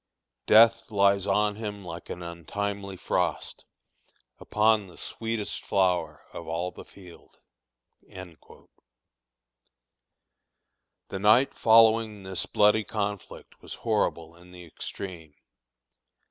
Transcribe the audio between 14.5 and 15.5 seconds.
the extreme.